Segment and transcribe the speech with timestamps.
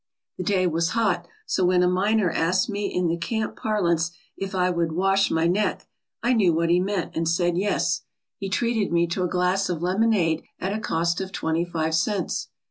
[0.39, 4.55] The day was hot, so when a miner asked me in the camp parlance if
[4.55, 5.87] I would "wash my neck,"
[6.23, 8.01] I knew what he meant and said yes.
[8.39, 12.47] He treated me to a glass of lemonade at a cost of twenty five cents.